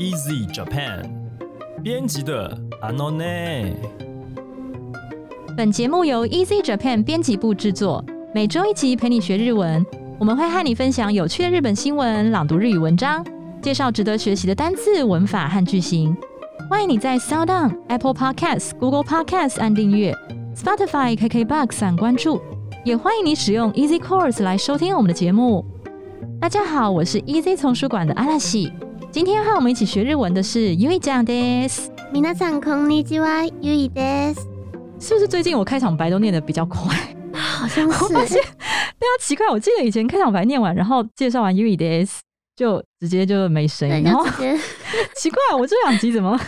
[0.00, 1.04] Easy Japan
[1.82, 3.74] 编辑的 Anone。
[5.54, 8.02] 本节目由 Easy Japan 编辑部制作，
[8.34, 9.84] 每周一集陪你学日文。
[10.18, 13.22] 我们会和你分享有趣的日本新闻、朗读日语文章，
[13.60, 16.16] 介绍值得学习的单字、文法和句型。
[16.70, 20.16] 欢迎你在 Sound、Apple Podcasts、Google Podcasts 按订阅
[20.56, 22.40] ，Spotify、KKBox 按关注，
[22.86, 25.62] 也欢迎你使用 Easy Course 来收听我们的节目。
[26.40, 28.72] 大家好，我是 Easy 丛书馆的阿拉西。
[29.11, 31.89] 今天和我们一起学日文的是 U 一酱 des。
[32.13, 34.47] 皆さんこんにちは、ゆいです。
[34.99, 36.95] 是不是最近我开场白都念得比较快？
[37.33, 38.43] 好像我发现，是欸，
[38.99, 42.09] 对啊，奇怪，我记得以前开场白念完，然后介绍完 U 一 des
[42.55, 44.57] 就直接就没声对，音，然后就直接
[45.15, 46.39] 奇怪，我这两集怎么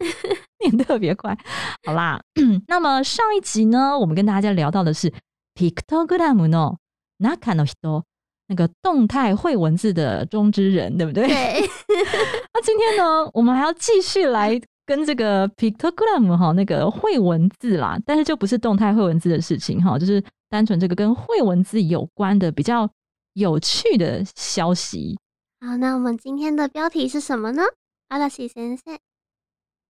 [0.59, 1.37] 念特别快？
[1.85, 2.19] 好啦，
[2.67, 5.11] 那么上一集呢，我们跟大家聊到的是
[5.55, 6.77] pictogram の
[7.19, 8.03] 中の人，
[8.47, 11.27] 那个动态绘文字的中之人，对不对？
[11.27, 11.61] 对，
[12.53, 22.89] 那今天呢，我们还要继续来跟这个 pictogram 哈那个绘文字啦，但是就不是动态绘文字的事情哈，就是单纯这个跟绘文字有关的比较
[23.33, 25.17] 有趣的消息。
[25.61, 27.63] 好，那我们今天的标题是什么呢？
[28.09, 28.99] 阿拉西先生，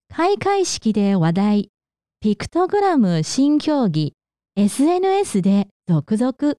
[0.09, 1.69] 開会式で話題、
[2.19, 4.13] ピクトグラム新競技、
[4.53, 6.57] SNS で続々。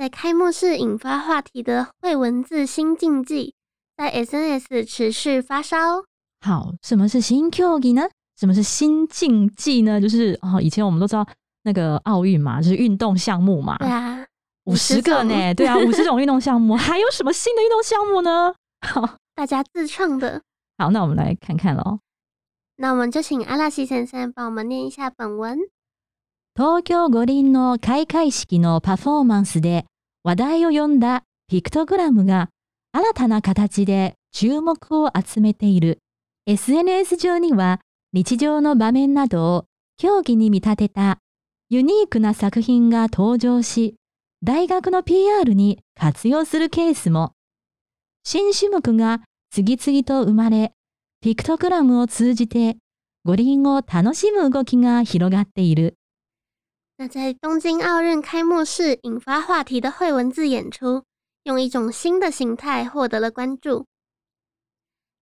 [0.00, 3.54] 在开幕式引发话题的绘文字新竞技，
[3.96, 6.04] 在 SNS 持续发烧。
[6.40, 8.08] 好，什麼是新競技呢？
[8.38, 10.00] 什麼是新競技呢？
[10.00, 11.26] 就是哦，以前我們都知道
[11.62, 14.26] 那個奧運嘛，就是運動項目嘛，对啊，
[14.64, 18.54] 五十個呢， 對啊，五十種運動項目，還有什麼新的運動項目呢？
[18.86, 20.42] 好，大家自创的。
[20.76, 22.00] 好，那我們來看看咯。
[22.76, 25.58] 那我们就请阿拉西先生帮我们念一下本文。
[26.54, 29.84] 東京五輪の開会式のパフォーマンスで
[30.23, 32.49] 話題を呼んだピクトグラムが
[32.91, 35.99] 新たな形で注目を集めている。
[36.45, 37.79] SNS 上には
[38.13, 39.65] 日常の場面などを
[39.97, 41.19] 競技に見立てた
[41.69, 43.95] ユニークな作品が登場し、
[44.43, 47.33] 大学の PR に活用するケースも。
[48.23, 50.73] 新種目が次々と生まれ、
[51.21, 52.77] ピクトグラムを通じて
[53.23, 55.95] 五輪を楽しむ動きが広がっている。
[57.01, 61.03] 那在东京奥运开幕式引发话题的绘文字演出，
[61.45, 63.87] 用一种新的形态获得了关注。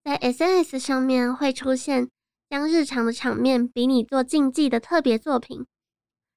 [0.03, 2.09] 在 SNS 上面会出现
[2.49, 5.65] 将日常的场面比拟做竞技的特别作品，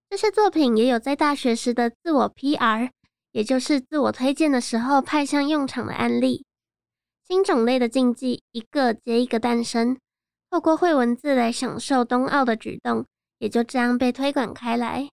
[0.08, 2.90] 这些作品也有在大学时的自我 PR，
[3.32, 6.44] 也就是自我推荐的时候派上用场的案例。
[7.26, 9.98] 新种类的竞技一个接一个诞生，
[10.48, 13.04] 透过绘文字来享受冬奥的举动，
[13.40, 15.08] 也就这样被推广开来。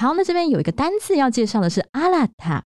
[0.00, 2.62] 好，那这边有一个单字要介绍的是阿拉塔，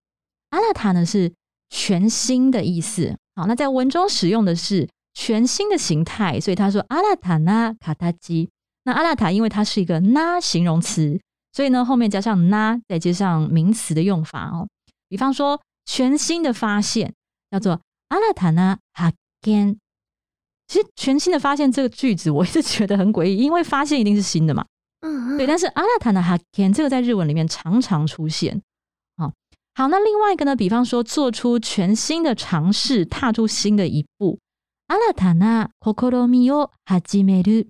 [0.51, 1.33] 阿拉塔呢是
[1.71, 3.17] 全新的意思。
[3.35, 8.47] 好，那在文中使用的是全新的形态，所以他说阿拉塔那卡塔基。
[8.83, 11.19] 那阿拉塔因为它是一个那形容词，
[11.53, 14.67] 所以呢后面加上那，再接上名词的用法哦。
[15.09, 17.11] 比方说全新的发现
[17.49, 19.11] 叫做阿拉塔那哈
[19.41, 19.79] 根。
[20.67, 24.63] 其实全新的发现这个句子，我一直觉得很诡异，因为发现一定是新的嘛。
[25.37, 28.61] 对，但是阿拉塔的哈肯这个在日文里面常常出现。
[29.17, 29.31] 好，
[29.75, 30.55] 好，那另外一个呢？
[30.55, 34.39] 比方说，做出全新的尝试，踏出新的一步。
[34.87, 37.67] 阿拉塔那 kokoro mi o h a j i m e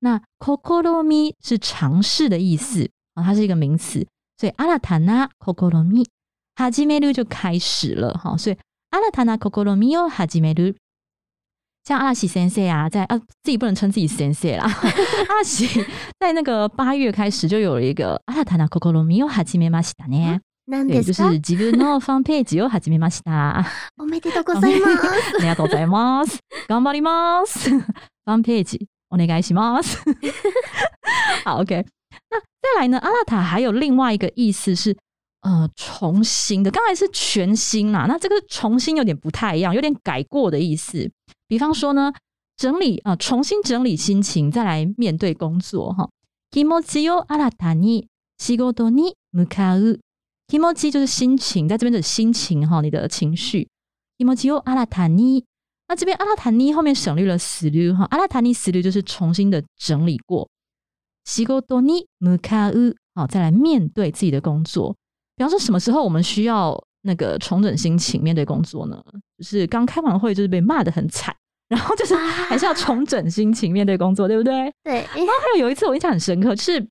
[0.00, 4.06] 那 kokoro mi 是尝试的意思啊，它是一个名词，
[4.38, 6.04] 所以阿拉塔那 kokoro mi
[6.56, 8.56] h a j i m e 就开始了哈，所以
[8.90, 10.74] 阿拉塔那 kokoro mi o h a j i m e。
[11.83, 14.63] 像阿拉西先生啊，在呃自己不能称自己先生啦，
[15.27, 15.67] 阿拉西
[16.19, 20.41] 在那个八月开始就有了一个阿拉塔那 kokoro mi o hajime ma shita ね。
[20.69, 21.41] 对，就是なんですか？
[21.41, 23.65] 自分のファンページを始めました。
[23.97, 25.07] おめでとうございます。
[25.39, 26.37] ありがとうございます。
[26.67, 27.71] 頑張ります。
[27.71, 29.97] ファンページお願いします。
[31.43, 31.83] 好，OK。
[32.29, 32.99] 那再来呢？
[32.99, 34.95] 阿拉塔还有另外一个意思是
[35.41, 41.09] 呃重新的，刚才是全新啦，那这个重新有点不太一样，有点改过的意思。
[41.47, 42.13] 比方说呢，
[42.57, 46.09] 整理啊、呃重新整理心情，再来面对工作哈。
[46.51, 48.07] 気持ちを新たに
[48.37, 49.99] 仕事に向かう。
[50.47, 53.67] 気持ち就是心情，在这边的心情哈，你的情绪。
[54.17, 55.43] 気持ちを新たに，
[55.87, 60.49] 那这边阿拉塔尼后面省略了死律哈，阿拉塔尼死律就是重新的整理过。
[61.25, 64.95] 仕事に向かう，好，再来面对自己的工作。
[65.35, 69.00] 比方说，什么时候我们需要 那个重整心情面对工作呢？
[69.38, 71.34] 就是刚开完会，就是被骂的很惨，
[71.68, 74.72] 然后就是 还是要重整心情面对工作，对不对？
[74.82, 76.84] 对，然后还有有一次我印象很深刻，就是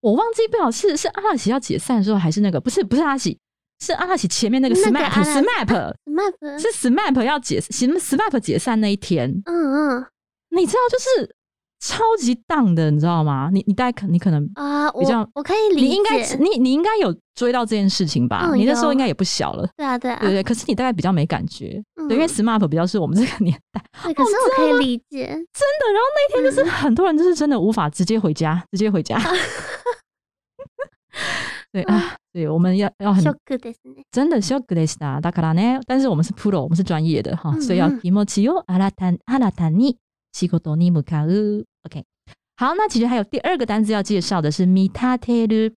[0.00, 3.36] 我忘记不了是是阿拉奇要解散的时候，还是那个不是不是阿拉奇，
[3.80, 10.06] 是阿拉奇前面那个那个 SMAP SMAP SMAP 是 SMAP 要解什么 SMAP 解散那一天，嗯嗯
[10.50, 11.34] 你知道就是
[11.79, 13.49] 超级荡的，你知道吗？
[13.53, 18.45] 你你大概可你可能啊，比较我我可以理解，你应该你你应该有追到这件事情吧？
[18.45, 20.41] 嗯有你那时候应该也不小了，对啊对啊，对不对？
[20.41, 25.93] 可是你大概比较没感觉，对，因为嗯 SMAP 比较是我们这个年代，对，可是我可以理解，真的。
[25.93, 29.21] 然后那一天就是很多人就是真的无法直接回家， 直接回家。
[31.71, 34.03] 对啊，对，我们要要很ショックですね。
[34.09, 35.19] 真的 shock でした。
[35.21, 39.97] だからね，但是我们是 pro，我们是专业的哈，嗯所以要嗯気持ちを新た新たに
[40.33, 41.65] 仕事に向かう。
[41.83, 42.03] OK，
[42.57, 45.73] 好，那其实还有第二个单词要介绍的是見立てる，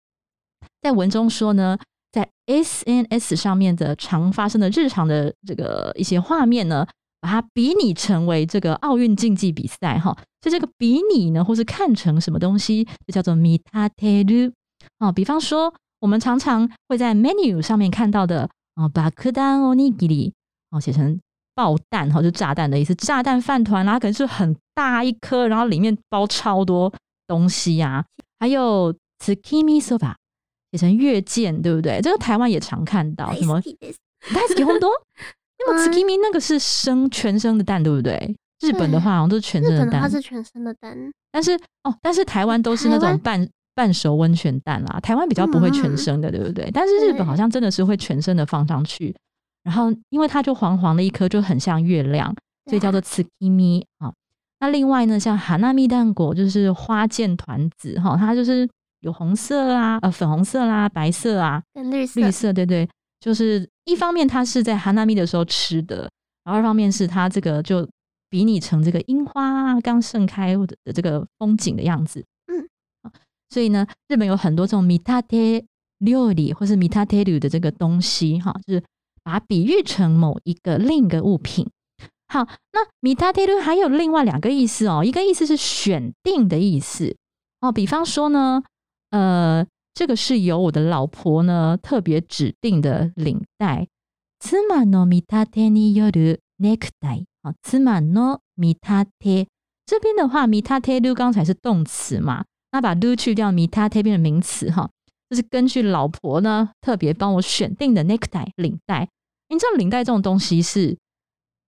[0.80, 1.78] 在文中说呢，
[2.10, 6.86] 在 SNS 上面的常发生的日常的这个一些画面呢，
[7.20, 10.16] 把它比拟成为这个奥运竞技比赛哈。
[10.40, 13.60] 所以这个比拟呢，或是看成什么东西，就叫做見立
[13.96, 14.52] てる。
[15.00, 20.32] 哦，比方说，我们常常会在 menu 上面看到的啊，把克丹欧尼吉里
[20.70, 21.20] 哦写成
[21.54, 26.92] 爆弹哈，就炸弹的意思，炸弹饭团啊，可能是很大一颗，然后里面包超多
[27.26, 28.04] 东西啊。
[28.40, 30.14] 还有 tsukimi soba
[30.70, 32.00] 写成月见，对不对？
[32.00, 33.96] 这个台湾也常看到，什么大好き です
[34.34, 34.90] 大好き红多，
[35.58, 38.36] 那么嗯 tsukimi 那个是生全生的蛋，对不对？
[38.60, 40.96] 日本的话好像都是全日生的蛋，本的话是全生的蛋，
[41.32, 46.70] 但是哦，但是台湾都是那台湾种半半熟温泉蛋啦，台湾比较不会全嗯嗯生的，对不对？
[46.72, 49.14] 但是日本对好像真的是会全生的放上去，
[49.63, 54.13] 然后因为它就黄黄的一颗，就很像月亮，所以叫做 tsukimi 啊。
[54.60, 58.69] 那另外呢，像 hanami 蛋果就是花见团子哈，它就是
[59.01, 62.88] 有红色啦、呃粉红色啦、白色啊、跟绿色绿色，对对，
[63.19, 66.10] 就是一方面它是在 hanami 的时候吃的，
[66.44, 67.88] 然后二方面是它这个就
[68.30, 72.24] 比拟成这个樱花刚盛开的的这个风景的样子。
[73.50, 75.63] 所以呢，日本有很多这种 mitate
[76.00, 78.83] 料理或是 mitate 的这个东西，哈，就是
[79.22, 81.69] 把它比喻成某一个另一个物品。
[82.28, 87.16] 好，那 mitate 还有另外两个意思哦，一个意思是选定的意思
[87.60, 88.62] 哦，比方说呢，
[89.10, 93.88] 呃，这个是由我的老婆呢特别指定的领带。
[94.40, 99.48] 妻の見立てによるネクタイ啊，妻の見立て
[99.86, 104.90] 这边的话，見立てる刚才是动词嘛，那把る去掉，見立て变成名词哈，
[105.28, 109.08] 这是根据老婆呢特别帮我选定的 necktie 领带。
[109.48, 110.96] 你知道领带这种东西是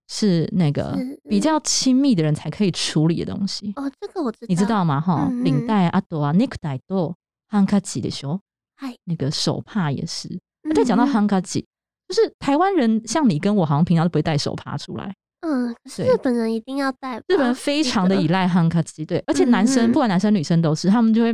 [0.08, 5.00] 是那个是比较亲密的人才可以处理的东西，哦，这个我知道，你知道吗？
[5.00, 7.14] 哈、嗯嗯领带啊，多啊，necktie 多，
[7.48, 8.40] ハンカチでしょ，
[8.76, 10.40] 嗨，那个手帕也是。
[10.62, 11.66] 那再讲到嗯 h a n k a c i
[12.08, 15.14] 就是台湾人像你跟我，好像平常都不会带手帕出来。
[15.40, 21.32] 嗯，可是对日本人一定要带吧，日本人非常的依赖，赖 h a n k a c i 对，而且男生、嗯嗯不管男生女生都是，他们就会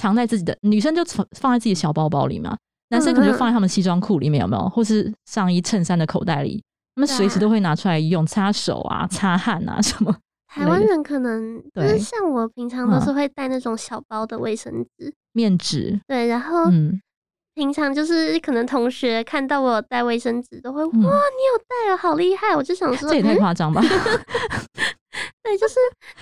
[0.00, 2.56] 藏在自己的，女生就藏放在自己的小包包里嘛，
[2.88, 4.66] 男生可能就放在他们西装裤里面，有没有？
[4.70, 6.62] 或是上衣衬衫的口袋里，
[6.94, 10.16] 他们随时都会拿出来用，擦手啊、擦汗啊什么。
[10.48, 16.98] 台湾人可能就是像我平常都嗯是会带那种小包的卫生纸，面纸，对，然后嗯，
[17.54, 22.56] 平常就是可能同学看到我有带卫生纸，都会哇，嗯你有带啊，好厉害！
[22.56, 23.82] 我就想说，这也太嗯夸张吧？
[25.41, 25.75] 对，就是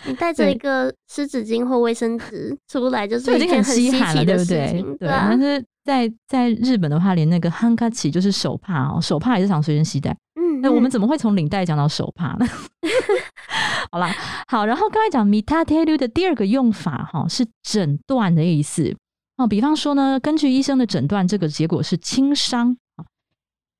[0.06, 4.98] 你带着对一个湿纸巾或卫生纸出来，就是这已经很一件很稀罕了，稀奇的事对不对情，？
[4.98, 10.16] 对，啊但，是在在日本的话，连那个 h a n k a c i 就是手帕哦，手帕也是常随身携带。
[10.36, 12.46] 嗯，那我们嗯怎么会从领带讲到手帕呢？
[13.92, 14.14] 好啦，
[14.48, 18.96] 好，然后刚才讲 mitateru 的第二个用法哈是诊断的意思
[19.38, 23.06] 哦，比方说呢，根据医生的诊断，这个结果是轻伤啊。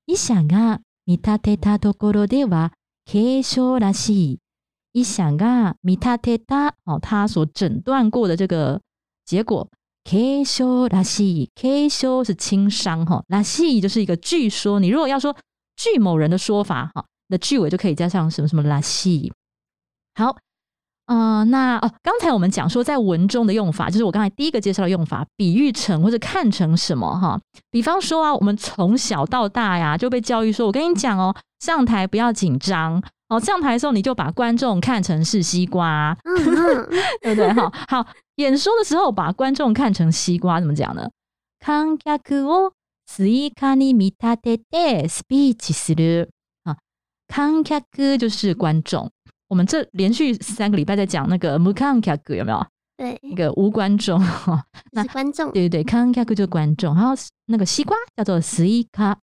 [0.06, 2.72] 医者が見立てたところでは
[3.06, 4.38] 軽傷らしい。
[4.92, 8.80] 医者が見立てた哦，他所诊断过的这个
[9.24, 9.68] 结果。
[10.04, 14.78] 軽傷らしい，軽傷是轻伤哈，らしい就是一个据说。
[14.78, 15.34] 你如果要说
[15.76, 19.32] 据某人的说法哈，的句尾就可以加上什么什么らしい。
[21.08, 27.38] 好，呃，那哦，刚才我们讲说在文中的用法，就是我刚才第一个介绍的用法，比喻成或者看成什么哈。
[27.70, 36.88] 比方说啊，我们从小到大呀就被教育说，我跟你讲哦，上台不要紧张哦，上台的时候你就把观众看成是西瓜， 嗯嗯，
[37.20, 37.52] 对不对？
[37.52, 41.10] 哈，好，演说的时候把观众看成西瓜，怎么讲呢？
[41.60, 42.72] 観客を
[43.06, 46.28] スイカに見立ててスピーチする
[46.64, 46.76] 啊，
[47.28, 49.10] 観客就是观众。
[49.48, 52.66] 我们这连续三个礼拜在讲那个無観客有没有？
[52.96, 57.12] 对，那个无观众，哈 那是观众，对对对，観客就是观众，然后
[57.46, 59.16] 那个西瓜叫做スイカ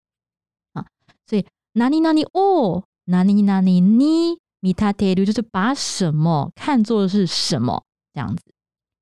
[0.72, 0.86] 啊，
[1.26, 7.84] 所以何々を何々に見立てる就是把什么看作是什么
[8.14, 8.42] 这样子。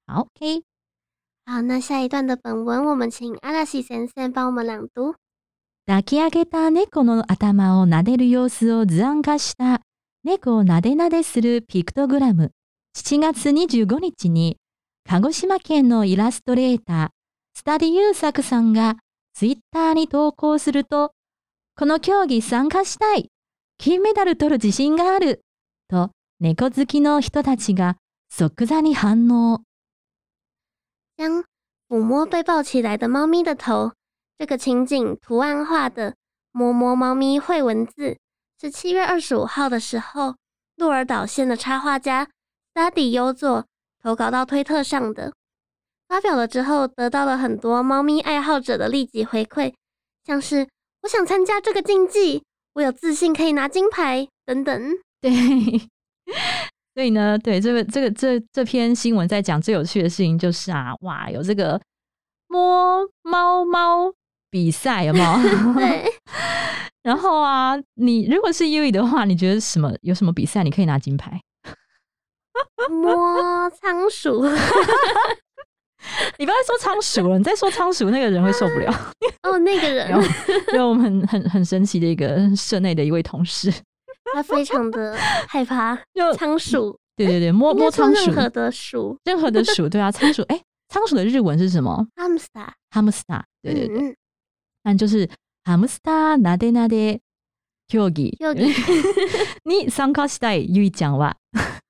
[0.07, 0.63] 好，OK，
[1.47, 5.15] 好，那下一段的本文，我们请阿拉西先生帮我们朗读。
[5.87, 9.81] 抱き上げた猫の頭を撫でる様子を図案化した
[10.24, 12.52] 猫をなでなでするピクトグラム。
[12.96, 14.58] 7月25日に
[15.10, 17.10] 鹿児島県のイラストレーター、
[17.56, 18.98] スタディユーサクさんが
[19.34, 21.14] ツイッターに投稿すると、
[21.76, 23.32] この競技参加したい
[23.80, 25.42] 金メダル取る自信がある
[25.88, 27.98] と猫好きの人たちが
[28.30, 29.62] 即座に反応。
[31.18, 31.44] 将
[31.90, 33.94] 抚摸被抱起来的猫咪的头，
[34.38, 36.14] 这个情景图案化的
[36.52, 38.20] 摸摸猫咪绘文字，
[38.62, 40.36] 是七月二十五号的时候，
[40.76, 42.28] 鹿儿岛县的插画家
[42.76, 43.66] Study 优作
[44.04, 45.34] 投稿到推特上的。
[46.08, 49.74] 发表了之后，得到了很多猫咪爱好者的立即回馈，
[50.28, 50.68] 像是
[51.02, 54.80] 我想参加这个竞技，我有自信可以拿金牌等等。
[55.20, 55.32] 对，
[56.94, 61.82] 所以呢，对这个这个这这篇新闻在讲最有趣的事情就是啊，哇，有这个
[62.48, 64.14] 摸猫猫
[64.52, 65.26] 比赛有没有？
[65.74, 66.06] 对，
[67.04, 71.42] 然后啊，你如果是 U E 的话，你觉得什么有什么比赛你可以拿金牌？
[72.90, 74.44] 摸仓鼠，
[76.38, 78.92] 你不要再说仓鼠了，你再说仓鼠，那个人会受不了。
[79.44, 80.10] 哦，那个人
[80.74, 83.72] 有我们很很很神奇的一个社内的一位同事，
[84.34, 85.16] 他非常的
[85.48, 94.16] 害怕 就仓鼠，对对对，摸摸仓鼠，任何的鼠任何的鼠，对啊，仓鼠，哎，仓鼠的日文是什么？？hamster，hamster，对对对，嗯，
[94.84, 95.28] 那就是
[95.65, 97.21] 哈姆斯塔なでなで
[97.89, 98.75] 競技競技
[99.65, 101.37] に参加したいゆいちゃんは。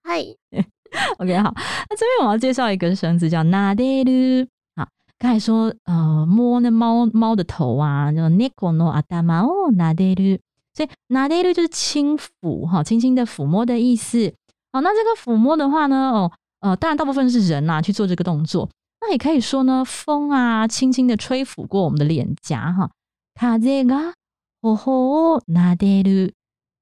[0.04, 0.36] 嗨，
[1.18, 1.52] OK，好，
[1.88, 4.48] 那这边我要介绍一个绳子叫なでる。
[4.76, 4.86] 好，
[5.18, 10.40] 刚才说呃摸那猫猫的头啊，叫猫の頭をなでる，
[10.74, 14.32] 所以なでる就是轻抚哈，轻轻的抚摸的意思。
[14.72, 18.68] 好，那这个抚摸的话呢，哦呃，当然大部分是人啦、去做这个动作，
[19.00, 22.90] 那也可以说呢，风啊轻轻的吹拂过我们的脸颊哈，
[23.34, 24.14] 風が
[24.62, 26.34] 頬をなでる，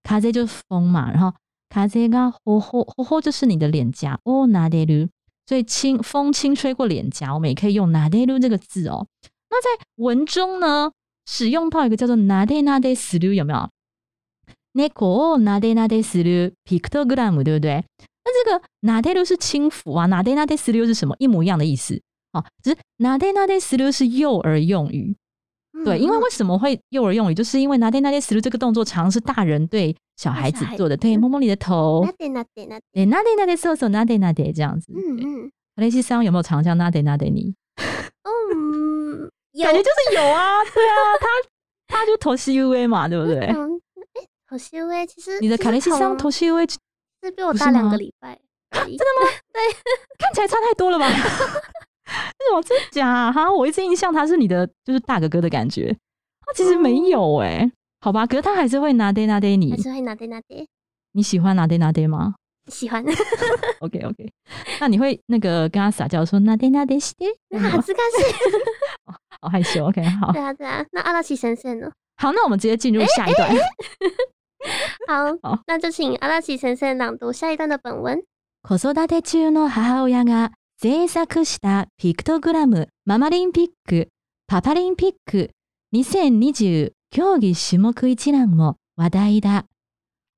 [0.02, 1.34] 風就是风嘛，然后。
[1.70, 5.08] 風が頬頬頬就是你的脸颊哦，拿でる，
[5.44, 9.08] 所以轻风轻吹过脸颊，我们也可以用拿でる这个字哦。
[9.50, 10.92] 那在文中呢，
[11.26, 13.68] 使用到一个叫做なでなでする，有没有？
[14.72, 17.84] 猫をなでなでするピクトグラム，对不对？
[18.24, 21.16] 那这个なでる是轻抚啊，なでなでする是什么？
[21.18, 22.00] 一模一样的意思
[22.32, 25.16] 哦，只是なでなでする是幼儿用语，
[25.84, 27.34] 对，因为嗯为什么会幼儿用语？
[27.34, 34.92] 就是因为拿でなでする这个动作常是大人对小孩子小孩做的，对，子摸摸你的头，那得那得那得，对，那得那得搜索那得那得这样子。
[34.92, 37.52] 嗯嗯雷西桑有没有常叫那得那得你？
[38.22, 43.40] 嗯，有感觉就是有啊，对啊，他他就投 CUA 嘛，对不对？
[43.46, 43.74] 嗯，
[44.14, 46.70] 哎，可惜喂，其实你的卡雷西桑投同 CUA
[47.22, 48.38] 是比我不是大两吗个礼拜
[48.70, 49.30] 而已，真的吗？
[50.18, 51.10] 看起来差太多了吧？
[52.38, 53.32] 这种真假啊？
[53.32, 55.96] 哈，我一直印象他是你的就是大哥哥的感觉，
[56.46, 60.68] 他其实没有哎、好吧，可是他还是会拿得拿得你还，是会拿得拿得，
[61.12, 62.34] 你喜欢拿得拿得吗
[62.70, 63.04] 喜欢，
[63.80, 64.32] ？OK OK，
[64.80, 67.14] 那你会那个跟他撒娇说拿得拿得西
[67.48, 68.24] 那好自干 是，
[69.40, 71.90] 好害羞，OK 好对啊对啊，那阿拉奇先生呢？
[72.16, 73.50] 好，那我们直接进入下一段。
[75.06, 78.22] 好好，那就请阿拉奇先生朗读下一段的本文。
[78.66, 80.50] 子育て中の母親が
[80.81, 84.07] 制作したピクトグラムママリンピック
[84.47, 85.49] パパリンピック
[85.93, 89.65] 2020競技種目一覧も話題だ。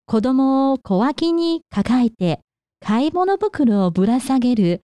[0.07, 2.39] 子供を小脇に抱えて
[2.83, 4.81] 買い物袋をぶら下げる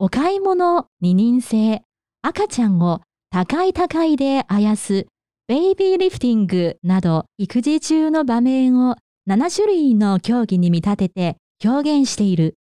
[0.00, 1.82] お買い物二人制
[2.22, 5.06] 赤ちゃんを高い高いであやす
[5.46, 8.96] ベイビーリフティングなど育児中の場面を
[9.28, 12.56] 7種類の競技に見立てて表現している。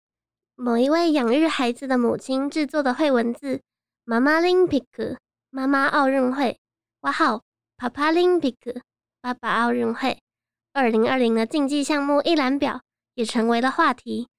[0.57, 3.61] 某一位养育孩子的母亲制作的绘文字
[4.05, 5.17] “妈妈 Olympic”
[5.49, 6.57] 妈妈奥运会，
[7.01, 7.41] 哇号
[7.77, 8.81] “Papa Olympic”
[9.21, 10.17] 爸爸奥运会，
[10.71, 12.81] 二零二零的竞技项目一览表
[13.15, 14.29] 也成为了话题，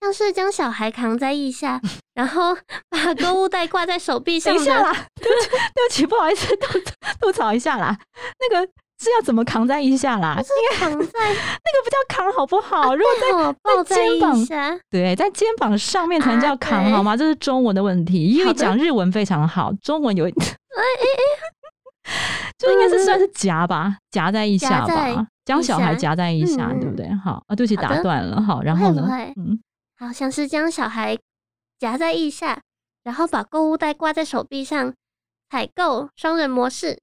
[0.00, 1.80] 像是将小孩扛在腋下，
[2.14, 2.56] 然后
[2.88, 6.80] 把购物袋挂在手臂上一下啦，对不起，对不起，不好意思，吐
[7.20, 7.96] 吐槽一下啦。
[8.40, 10.36] 那个是要怎么扛在腋下啦？
[10.36, 12.94] 不是扛在 那个不叫扛好不好？
[12.96, 17.16] 如果在在肩膀腋下，对在肩膀上面才能叫扛好吗？
[17.16, 22.12] 这是中文的问题，因为讲日文非常好，中文有哎哎哎
[22.58, 27.08] 就应该是算是夹吧，夹在腋下吧，将小孩夹在腋下，嗯对不对？
[27.24, 28.40] 好啊，对不起，打断了。
[28.42, 29.32] 好，然不会后呢不会？
[29.36, 29.60] 嗯，
[29.98, 31.16] 好像是将小孩
[31.78, 32.60] 夹在腋下，
[33.04, 34.92] 然后把购物袋挂在手臂上，
[35.50, 36.98] 采购双人模式，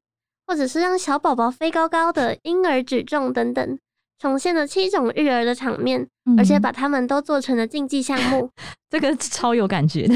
[0.47, 3.77] 或者是让小宝宝飞高高的婴儿举重等等，
[4.17, 8.49] 重现了七种育儿的场面，而且嗯把他们都做成了竞技项目。
[8.89, 10.15] 这个超有感觉的，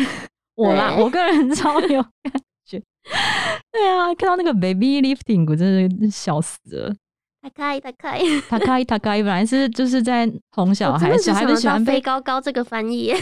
[0.56, 2.34] 我啦，我个人超有感
[2.66, 2.82] 觉。
[3.72, 6.96] 对啊，看到那个 baby lifting，我真是笑死了。
[7.42, 13.14] 他开他开，他开他开，本来是就是在哄 小孩，小孩子喜欢飞飞高高这个翻译，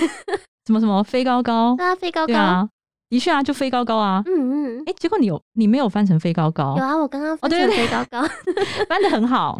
[0.65, 2.69] 什么什么飞高高对，啊，飞高高，
[3.09, 4.21] 的确啊，就飞高高啊。
[4.25, 6.75] 嗯嗯，哎，结果你有你没有翻成飞高高？
[6.77, 8.21] 有，啊，我刚刚翻成飞高高，
[8.87, 9.59] 翻的很好，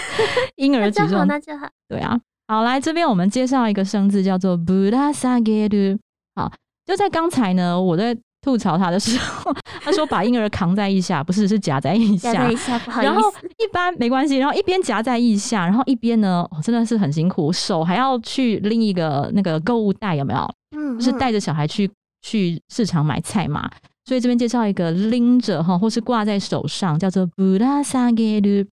[0.56, 5.98] 婴儿那就好，举重那就好，对啊，好，来这边我们介绍一个生字叫做 Buddha Sageru。
[6.36, 6.52] 好，
[6.86, 12.32] 就在刚才呢，我在吐槽他的时候，他说把婴儿扛在腋下，不是是夹在腋下。
[12.32, 12.50] 夹在。
[12.50, 20.50] 腋下，不好意然后，一般没关系，然后一边夹在腋下，然后一边呢，哦、真的是很辛苦，手还要去拎一个那个购物袋，有没有？
[20.76, 21.18] 嗯，就是嗯。
[21.18, 21.90] 带着小孩去
[22.22, 23.70] 去市场买菜嘛。
[24.04, 28.66] 所以这边介绍一个拎着哈，或是挂在手上，叫做 Buddha Sageru，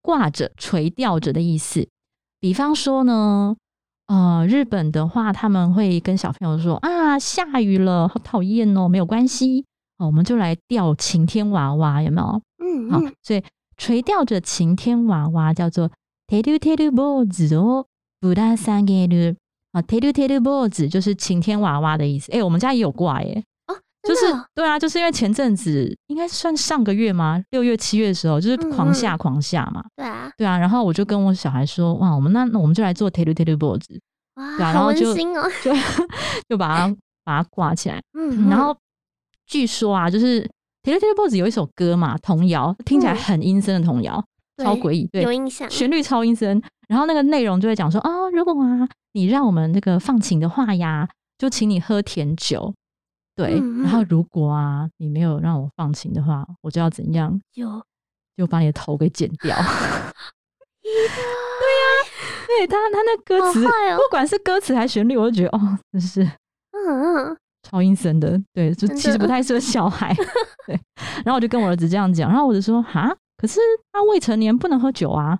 [0.00, 1.88] 挂着、垂吊着的意思。
[2.40, 3.54] 比方说呢，
[4.08, 9.64] 呃，日本的话，他们会跟小朋友说啊，下雨了，好讨厌哦，没有关系，
[9.98, 12.26] 哦，我们就来吊晴天娃娃，有没有？
[12.26, 13.44] 好嗯好，，所以
[13.76, 15.88] 垂吊着晴天娃娃叫做
[16.26, 17.86] teru teru bozu 哦
[18.20, 19.36] ，Buddha Sageru
[19.72, 22.30] 啊，teru teru bozu 就是晴天娃娃的意思。
[22.32, 23.74] 哎、我们家也有挂耶，哦，
[24.06, 27.42] 就是对啊，就是因为前阵子应该算上个月吗？
[27.50, 29.82] 六月、七月的时候，就是狂下狂下嘛。
[29.96, 33.98] 对啊，对啊，然后我就跟我小孩说，哇，我们那那我们就来做 teru teru bozu，
[34.34, 35.72] 哇，对啊然好后就哦，就
[36.50, 37.98] 就把它把它挂起来。
[38.18, 38.76] 嗯，然后
[39.46, 40.42] 据说啊，就是
[40.82, 44.22] teru teru Bods 有一首歌嘛，童谣，听起来嗯很阴森的童谣，
[44.62, 46.60] 超对诡异，对有，印象，旋律超阴森。
[46.92, 51.08] 然后那个内容就会讲说，哦，如果啊你让我们那个放晴的话呀，
[51.38, 52.74] 就请你喝甜酒。
[53.34, 57.40] 对，然后如果啊你没有让我放晴的话，我就要怎样？
[57.50, 57.82] 就
[58.36, 59.56] 就把你的头给剪掉。
[62.46, 66.22] 对他，他那歌词，哦不管是歌词还是旋律，我就觉得哦，真是
[66.72, 68.38] 嗯嗯， 超阴森的。
[68.52, 70.14] 对，就其实不太适合小孩。
[70.68, 70.78] 对，
[71.24, 73.58] 然后我就跟我儿子这样讲，然后我就说哈，可是
[73.90, 75.38] 他未成年不能喝酒啊。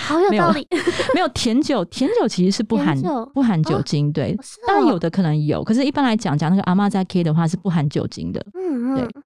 [0.00, 0.66] 好有道理，
[1.14, 4.36] 没有甜酒，甜酒其实是不含酒不含酒哦精，对。
[4.42, 8.44] 是哦当然有，的可能有，可是一般来讲，讲那个阿妈在 K 的话是不含酒精的。
[8.54, 9.22] 嗯嗯嗯，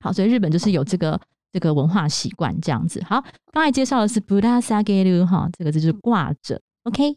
[0.00, 1.20] 好，所以日本就是有这个
[1.52, 3.02] 这个文化习惯这样子。
[3.04, 7.16] 好，刚才介绍的是 Buddha Sageru 哈，这个字就是挂着，OK。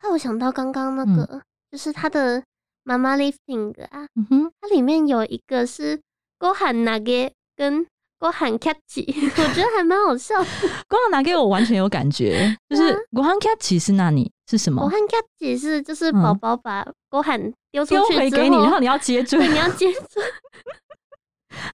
[0.00, 2.42] 害我想到刚刚那嗯个，就是他的
[2.82, 5.98] 妈妈 lifting 啊，嗯哼，它里面有一个是
[6.38, 7.86] go 喊 nage 跟
[8.24, 9.04] go 喊 catchy，
[9.36, 10.46] 我觉得还蛮好笑的。
[10.88, 14.82] 光拿给我完全有感觉， 就是啊 Gohan Catchy 是那里是什么？
[14.82, 17.38] 我喊 catchy 是就是嗯宝宝把 go 喊
[17.70, 20.20] 丢出丢回给你，然后后，你要接住，对，你要接住。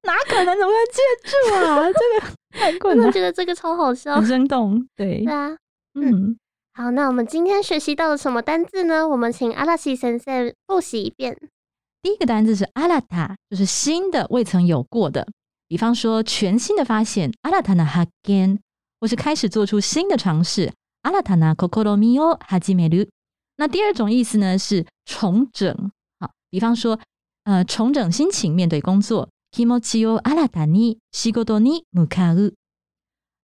[0.02, 1.86] 哪可能怎么会接住啊？
[1.86, 4.26] 这个太困难，觉得这个超好笑很。
[4.26, 4.86] 生动。
[4.96, 5.56] 对对，啊，
[5.94, 6.36] 嗯，
[6.74, 9.06] 好，那我们今天学习到了什么单字呢？
[9.08, 11.38] 我们请阿拉西先生复习一遍。
[12.02, 15.26] 第一个单字是阿拉塔，就是新的、未曾有过的。
[15.69, 18.59] 比方说，全新的发现阿拉塔纳哈根，
[18.99, 23.07] 或是开始做出新的尝试阿拉塔纳 kokoro mi o hajimeru。
[23.57, 26.99] 那第二种意思呢是重整，好，比方说，
[27.45, 32.53] 呃，重整心情面对工作 kimochi o 新たに仕事に向かう。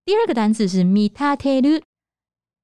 [0.06, 1.82] 第二个单字是 mitateru，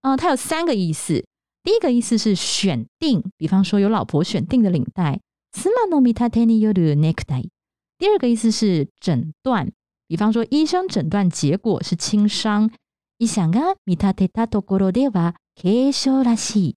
[0.01, 1.25] 呃，它有三个意思。
[1.63, 5.19] 第一个意思是选定，比方说有老婆选定的领带。
[5.51, 7.49] 妻の見立てによるネクタイ。
[8.01, 9.71] 第二个意思是诊断，
[10.07, 12.71] 比方说医生诊断结果是轻伤。
[13.17, 16.75] 医者が見立てたところでは軽傷らしい。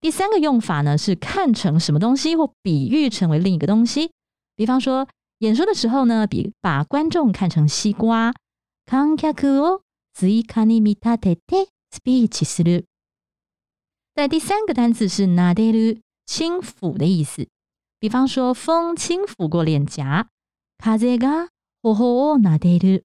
[0.00, 4.10] 第三个用法呢是看成什么东西或比喻成为另一个东西，
[4.56, 8.34] 比方说演说的时候呢，比把观众看成西瓜。
[8.86, 9.82] 観客を
[10.14, 12.86] スイカに見立ててスピーチする。
[14.14, 17.46] 在第三个单词是撫でる，轻抚的意思。
[18.00, 20.28] 比方说，风轻抚过脸颊，
[20.82, 21.48] 風が
[21.82, 23.04] 頬を撫でる。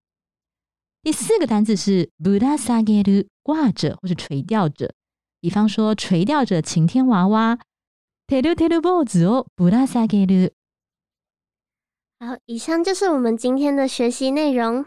[1.03, 4.93] 第四个单字是ぶら下げる，挂着或是垂吊着。
[5.41, 7.59] 比方说，垂吊着晴天娃娃，
[8.27, 10.53] てるてる坊主をぶら下げる。
[12.19, 14.85] 好，以上就是我们今天的学习内容。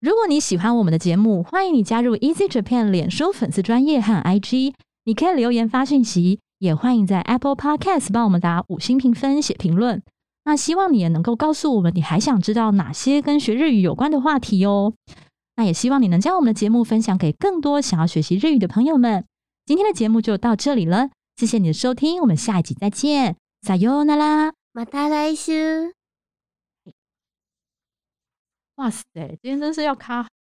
[0.00, 10.02] 如果你喜欢我们的节目，欢迎你加入 Easy Japan 脸书粉丝专业和 IG，你可以留言发讯息，也欢迎在 Apple Podcast 帮我们打五星评分、写评论。
[10.49, 14.95] 那希望你也能够告诉我们，你还想知道哪些跟学日语有关的话题哦。
[15.57, 19.23] 那也希望你能将我们的节目分享给更多想要学习日语的朋友们。
[19.67, 24.51] 今天的节目就到这里了，谢谢你的收听，我们下一集再见，撒哟那拉。
[24.71, 25.53] 马达来修。
[28.77, 30.27] 哇塞，今天真是要卡